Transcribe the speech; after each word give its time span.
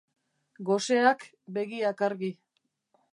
Goseak 0.69 1.27
begiak 1.59 2.01
argi. 2.09 2.35